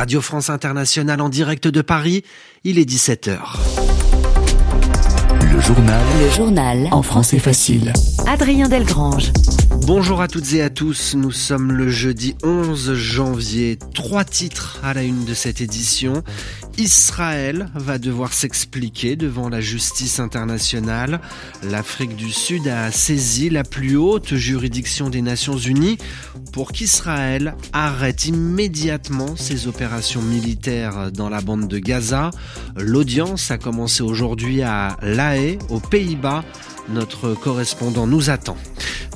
[0.00, 2.24] Radio France Internationale en direct de Paris,
[2.64, 3.36] il est 17h.
[5.52, 6.02] Le journal.
[6.22, 6.88] Le journal.
[6.90, 7.92] En français facile.
[8.26, 9.30] Adrien Delgrange.
[9.86, 13.78] Bonjour à toutes et à tous, nous sommes le jeudi 11 janvier.
[13.92, 16.22] Trois titres à la une de cette édition.
[16.80, 21.20] Israël va devoir s'expliquer devant la justice internationale.
[21.62, 25.98] L'Afrique du Sud a saisi la plus haute juridiction des Nations Unies
[26.54, 32.30] pour qu'Israël arrête immédiatement ses opérations militaires dans la bande de Gaza.
[32.76, 36.44] L'audience a commencé aujourd'hui à La Haye, aux Pays-Bas.
[36.88, 38.56] Notre correspondant nous attend.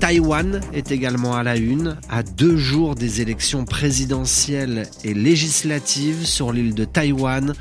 [0.00, 6.52] Taïwan est également à la une, à deux jours des élections présidentielles et législatives sur
[6.52, 7.52] l'île de Taïwan.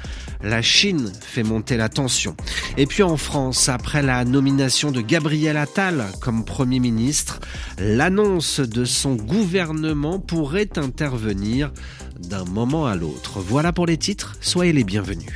[0.41, 2.37] La Chine fait monter la tension.
[2.77, 7.41] Et puis en France, après la nomination de Gabriel Attal comme Premier ministre,
[7.77, 11.73] l'annonce de son gouvernement pourrait intervenir
[12.19, 13.39] d'un moment à l'autre.
[13.41, 15.27] Voilà pour les titres, soyez les bienvenus.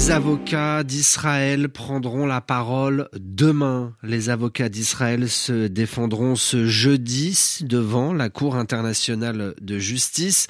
[0.00, 3.94] Les avocats d'Israël prendront la parole demain.
[4.02, 10.46] Les avocats d'Israël se défendront ce jeudi devant la Cour internationale de justice,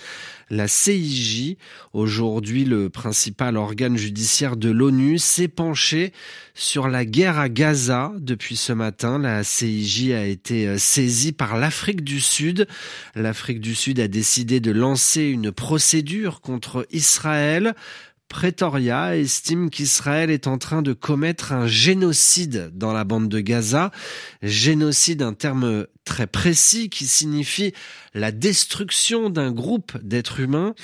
[0.51, 1.57] la CIJ.
[1.93, 6.13] Aujourd'hui, le principal organe judiciaire de l'ONU s'est penché
[6.55, 8.13] sur la guerre à Gaza.
[8.19, 12.69] Depuis ce matin, la CIJ a été euh, saisie par l'Afrique du Sud.
[13.17, 17.75] L'Afrique du Sud a décidé de lancer une procédure contre Israël.
[18.31, 23.91] Pretoria estime qu'Israël est en train de commettre un génocide dans la bande de Gaza.
[24.41, 27.75] Génocide, un terme très précis qui signifie
[28.15, 30.77] la destruction d'un groupe d'êtres humains.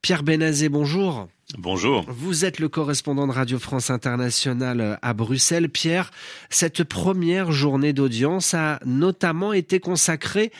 [0.00, 1.28] Pierre Benazé, bonjour.
[1.58, 2.06] Bonjour.
[2.08, 5.68] Vous êtes le correspondant de Radio France Internationale à Bruxelles.
[5.68, 6.12] Pierre,
[6.50, 10.52] cette première journée d'audience a notamment été consacrée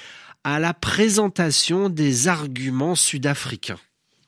[0.43, 3.79] à la présentation des arguments sud-africains.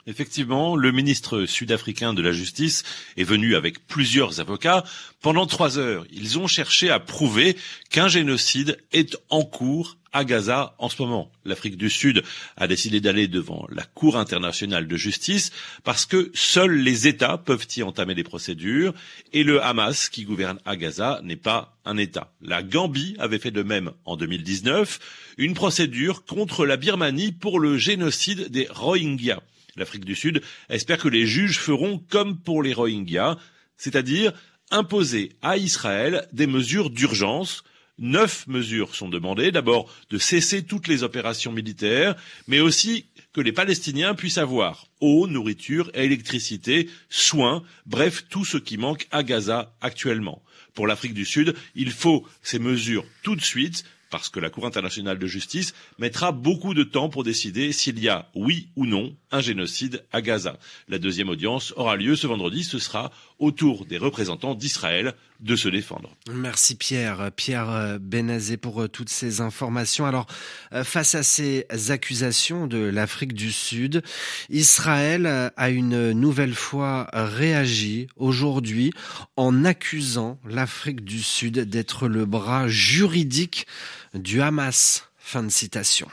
[0.06, 2.82] Effectivement, le ministre sud-africain de la Justice
[3.16, 4.84] est venu avec plusieurs avocats.
[5.22, 7.56] Pendant trois heures, ils ont cherché à prouver
[7.88, 11.32] qu'un génocide est en cours à Gaza en ce moment.
[11.46, 12.22] L'Afrique du Sud
[12.58, 15.52] a décidé d'aller devant la Cour internationale de justice
[15.84, 18.92] parce que seuls les États peuvent y entamer des procédures
[19.32, 22.32] et le Hamas qui gouverne à Gaza n'est pas un État.
[22.42, 25.00] La Gambie avait fait de même en 2019,
[25.38, 29.40] une procédure contre la Birmanie pour le génocide des Rohingyas.
[29.76, 33.36] L'Afrique du Sud espère que les juges feront comme pour les Rohingyas,
[33.76, 34.32] c'est-à-dire
[34.70, 37.64] imposer à Israël des mesures d'urgence.
[37.98, 39.52] Neuf mesures sont demandées.
[39.52, 42.16] D'abord, de cesser toutes les opérations militaires,
[42.48, 48.78] mais aussi que les Palestiniens puissent avoir eau, nourriture, électricité, soins, bref, tout ce qui
[48.78, 50.42] manque à Gaza actuellement.
[50.74, 53.84] Pour l'Afrique du Sud, il faut ces mesures tout de suite,
[54.14, 58.08] parce que la Cour internationale de justice mettra beaucoup de temps pour décider s'il y
[58.08, 60.56] a, oui ou non, un génocide à Gaza.
[60.86, 62.62] La deuxième audience aura lieu ce vendredi.
[62.62, 66.14] Ce sera au tour des représentants d'Israël de se défendre.
[66.32, 67.30] Merci Pierre.
[67.34, 70.06] Pierre Benazé pour euh, toutes ces informations.
[70.06, 70.26] Alors,
[70.72, 74.02] euh, face à ces accusations de l'Afrique du Sud,
[74.48, 78.92] Israël a une nouvelle fois réagi aujourd'hui
[79.36, 83.66] en accusant l'Afrique du Sud d'être le bras juridique
[84.14, 85.10] du Hamas.
[85.18, 86.08] Fin de citation.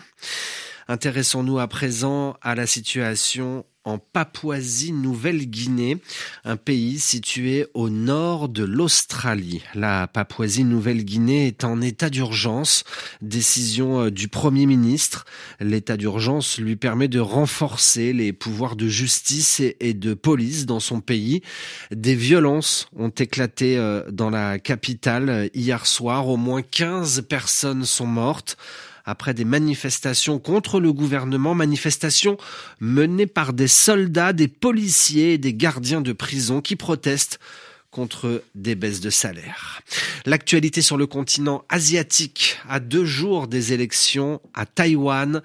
[0.88, 5.98] Intéressons-nous à présent à la situation en Papouasie-Nouvelle-Guinée,
[6.46, 9.64] un pays situé au nord de l'Australie.
[9.74, 12.84] La Papouasie-Nouvelle-Guinée est en état d'urgence,
[13.22, 15.26] décision euh, du Premier ministre.
[15.60, 21.02] L'état d'urgence lui permet de renforcer les pouvoirs de justice et de police dans son
[21.02, 21.42] pays.
[21.90, 26.28] Des violences ont éclaté euh, dans la capitale euh, hier soir.
[26.28, 28.58] Au moins 15 personnes sont mortes
[29.12, 32.38] après des manifestations contre le gouvernement, manifestations
[32.80, 37.38] menées par des soldats, des policiers et des gardiens de prison qui protestent
[37.92, 39.82] contre des baisses de salaire.
[40.26, 45.42] L'actualité sur le continent asiatique, à deux jours des élections à Taïwan,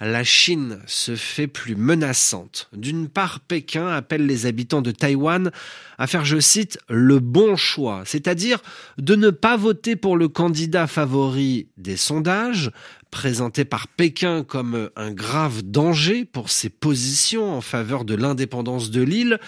[0.00, 2.68] la Chine se fait plus menaçante.
[2.72, 5.50] D'une part, Pékin appelle les habitants de Taïwan
[5.98, 8.58] à faire, je cite, le bon choix, c'est-à-dire
[8.98, 12.70] de ne pas voter pour le candidat favori des sondages,
[13.14, 19.02] présenté par Pékin comme un grave danger pour ses positions en faveur de l'indépendance de
[19.02, 19.38] l'île.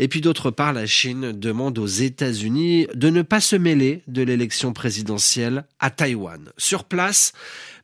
[0.00, 4.22] Et puis d'autre part, la Chine demande aux États-Unis de ne pas se mêler de
[4.22, 6.50] l'élection présidentielle à Taïwan.
[6.58, 7.34] Sur place,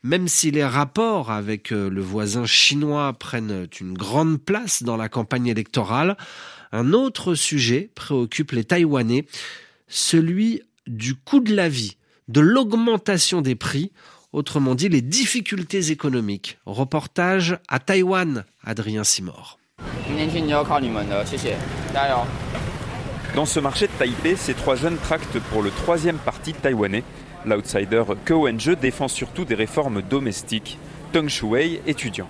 [0.02, 5.08] même si les rapports avec euh, le voisin chinois prennent une grande place dans la
[5.08, 6.16] campagne électorale,
[6.72, 9.26] un autre sujet préoccupe les Taïwanais,
[9.86, 13.92] celui du coût de la vie, de l'augmentation des prix
[14.32, 16.58] autrement dit les difficultés économiques.
[16.66, 19.58] Reportage à Taïwan, Adrien Simor.
[23.34, 27.04] Dans ce marché de Taipei, ces trois jeunes tractent pour le troisième parti taïwanais.
[27.46, 30.78] L'outsider Ke wen défend surtout des réformes domestiques.
[31.12, 32.28] Teng Shuwei, étudiant.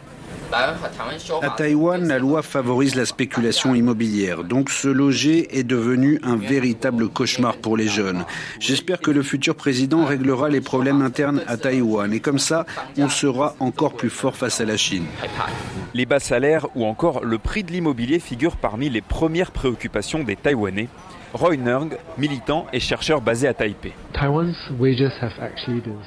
[0.52, 7.08] À Taïwan, la loi favorise la spéculation immobilière, donc se loger est devenu un véritable
[7.08, 8.24] cauchemar pour les jeunes.
[8.58, 12.66] J'espère que le futur président réglera les problèmes internes à Taïwan et comme ça,
[12.98, 15.06] on sera encore plus fort face à la Chine.
[15.94, 20.36] Les bas salaires ou encore le prix de l'immobilier figurent parmi les premières préoccupations des
[20.36, 20.88] Taïwanais.
[21.32, 23.92] Roy Nung, militant et chercheur basé à Taipei.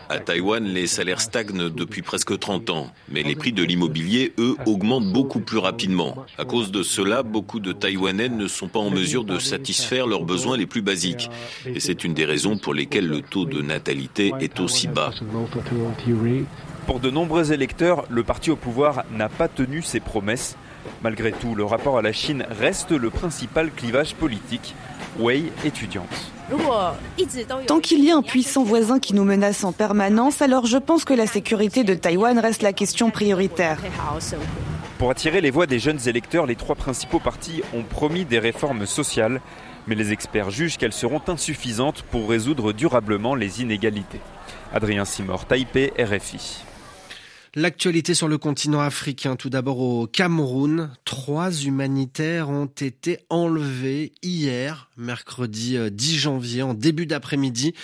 [0.08, 4.56] À Taïwan, les salaires stagnent depuis presque 30 ans, mais les prix de l'immobilier, eux,
[4.68, 6.24] augmentent beaucoup plus rapidement.
[6.38, 10.26] À cause de cela, beaucoup de Taïwanais ne sont pas en mesure de satisfaire leurs
[10.26, 11.32] besoins les plus basiques.
[11.66, 15.10] Et c'est une des raisons pour lesquelles le taux de natalité est aussi bas.
[16.86, 20.56] Pour de nombreux électeurs, le parti au pouvoir n'a pas tenu ses promesses.
[21.02, 24.76] Malgré tout, le rapport à la Chine reste le principal clivage politique.
[25.18, 26.32] Wei, étudiante.
[27.68, 31.06] Tant qu'il y a un puissant voisin qui nous menace en permanence, alors je pense
[31.06, 33.80] que la sécurité de Taïwan reste la question prioritaire.
[34.98, 38.86] Pour attirer les voix des jeunes électeurs, les trois principaux partis ont promis des réformes
[38.86, 39.42] sociales,
[39.88, 44.22] mais les experts jugent qu'elles seront insuffisantes pour résoudre durablement les inégalités.
[44.74, 46.64] Adrien Simor, Taipei, RFI.
[47.56, 50.90] L'actualité sur le continent africain, tout d'abord au Cameroun.
[51.06, 57.76] Trois humanitaires ont été enlevés hier, mercredi 10 euh, janvier, en début d'après-midi,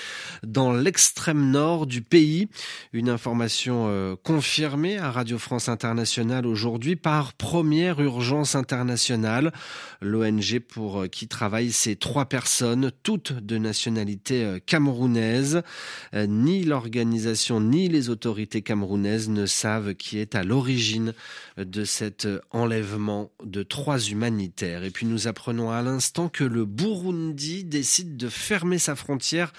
[0.41, 2.47] dans l'extrême nord du pays.
[2.93, 9.53] Une information euh, confirmée à Radio France Internationale aujourd'hui par Première Urgence Internationale,
[10.01, 15.61] l'ONG pour euh, qui travaillent ces trois personnes, toutes de nationalité camerounaise.
[16.15, 21.13] Ni l'organisation ni les autorités camerounaises ne savent qui est à l'origine
[21.57, 24.83] de cet enlèvement de trois humanitaires.
[24.83, 29.51] Et puis nous apprenons à l'instant que le Burundi décide de fermer sa frontière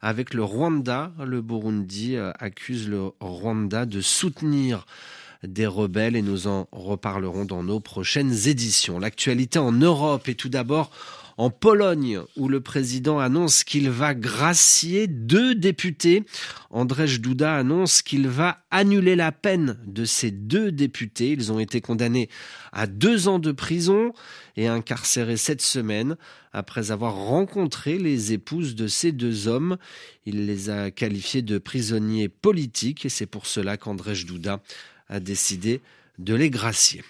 [0.00, 1.12] avec le Rwanda.
[1.24, 4.86] Le Burundi euh, accuse le Rwanda de soutenir
[5.42, 8.98] des rebelles et nous en reparlerons dans nos prochaines éditions.
[8.98, 10.90] L'actualité en Europe est tout d'abord
[11.36, 16.24] en Pologne, où le président annonce qu'il va gracier deux députés.
[16.70, 21.30] Andrzej Duda annonce qu'il va annuler la peine de ces deux députés.
[21.30, 22.28] Ils ont été condamnés
[22.72, 24.12] à deux ans de prison
[24.56, 26.16] et incarcérés cette semaine
[26.52, 29.76] après avoir rencontré les épouses de ces deux hommes.
[30.26, 34.60] Il les a qualifiés de prisonniers politiques et c'est pour cela qu'Andrzej Duda
[35.08, 35.80] a décidé
[36.18, 37.02] de les gracier.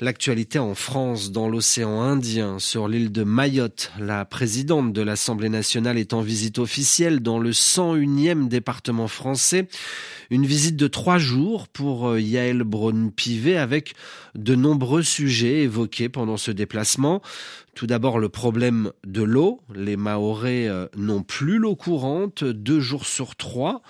[0.00, 5.98] L'actualité en France, dans l'océan Indien, sur l'île de Mayotte, la présidente de l'Assemblée nationale
[5.98, 9.68] est en visite officielle dans le 101e département français.
[10.30, 13.94] Une visite de trois jours pour euh, Yael Braun-Pivet avec
[14.34, 17.20] de nombreux sujets évoqués pendant ce déplacement.
[17.74, 19.60] Tout d'abord le problème de l'eau.
[19.74, 23.82] Les Mahorais euh, n'ont plus l'eau courante deux jours sur trois.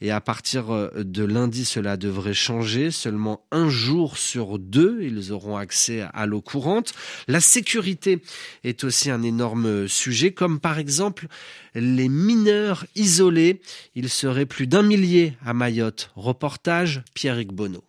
[0.00, 2.90] Et à partir euh, de lundi, cela devrait changer.
[2.90, 6.92] Seulement un jour sur deux, ils auront accès à l'eau courante.
[7.28, 8.22] La sécurité
[8.64, 11.26] est aussi un énorme sujet, comme par exemple
[11.74, 13.60] les mineurs isolés.
[13.94, 16.10] Il serait plus d'un millier à Mayotte.
[16.16, 17.84] Reportage Pierrick Bonneau.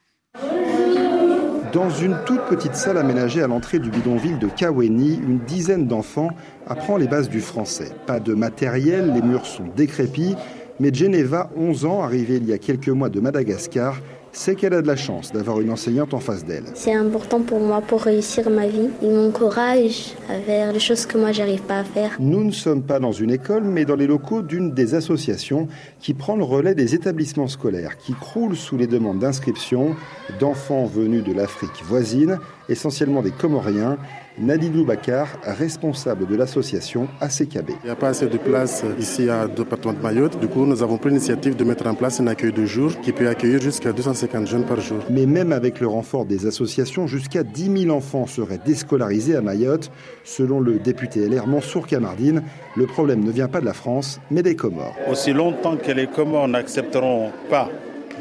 [1.73, 6.29] Dans une toute petite salle aménagée à l'entrée du bidonville de Kaweni, une dizaine d'enfants
[6.65, 7.91] apprend les bases du français.
[8.05, 10.35] Pas de matériel, les murs sont décrépits,
[10.79, 13.99] mais Geneva, 11 ans, arrivée il y a quelques mois de Madagascar,
[14.31, 16.65] sait qu'elle a de la chance d'avoir une enseignante en face d'elle.
[16.75, 18.89] C'est important pour moi pour réussir ma vie.
[19.01, 22.15] Il m'encourage à faire les choses que moi j'arrive pas à faire.
[22.19, 25.67] Nous ne sommes pas dans une école, mais dans les locaux d'une des associations
[25.99, 29.95] qui prend le relais des établissements scolaires, qui croulent sous les demandes d'inscription
[30.39, 32.37] d'enfants venus de l'Afrique voisine,
[32.69, 33.97] essentiellement des Comoriens,
[34.39, 37.71] Nadidou Bakar, responsable de l'association ACKB.
[37.83, 40.39] Il n'y a pas assez de place ici à département de Mayotte.
[40.39, 43.11] Du coup, nous avons pris l'initiative de mettre en place un accueil de jour qui
[43.11, 44.99] peut accueillir jusqu'à 250 jeunes par jour.
[45.09, 49.91] Mais même avec le renfort des associations, jusqu'à 10 000 enfants seraient déscolarisés à Mayotte.
[50.23, 52.43] Selon le député LR Mansour Kamardine,
[52.75, 54.95] le problème ne vient pas de la France, mais des Comores.
[55.09, 57.69] Aussi longtemps que les Comores n'accepteront pas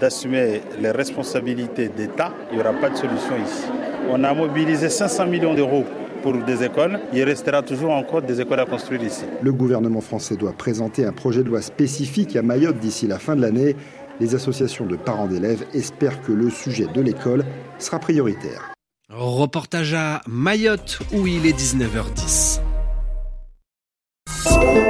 [0.00, 3.64] d'assumer les responsabilités d'État, il n'y aura pas de solution ici.
[4.10, 5.84] On a mobilisé 500 millions d'euros
[6.22, 7.00] pour des écoles.
[7.12, 9.24] Il restera toujours encore des écoles à construire ici.
[9.42, 13.36] Le gouvernement français doit présenter un projet de loi spécifique à Mayotte d'ici la fin
[13.36, 13.76] de l'année.
[14.20, 17.44] Les associations de parents d'élèves espèrent que le sujet de l'école
[17.78, 18.72] sera prioritaire.
[19.10, 22.60] Reportage à Mayotte où il est 19h10.